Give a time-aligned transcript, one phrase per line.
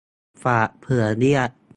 [0.43, 1.49] ฝากเผื่อเรียก